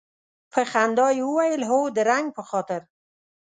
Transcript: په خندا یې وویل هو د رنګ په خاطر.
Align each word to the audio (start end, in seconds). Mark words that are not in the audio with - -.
په 0.51 0.61
خندا 0.71 1.07
یې 1.17 1.21
وویل 1.27 1.61
هو 1.69 1.79
د 1.95 1.97
رنګ 2.09 2.27
په 2.37 2.43
خاطر. 2.49 2.81